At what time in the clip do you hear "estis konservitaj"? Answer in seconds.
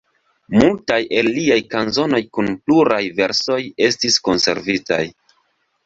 3.93-5.03